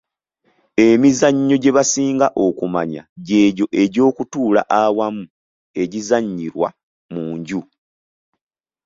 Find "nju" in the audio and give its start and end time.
7.37-7.61